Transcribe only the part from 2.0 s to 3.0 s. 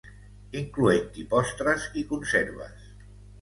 i conserves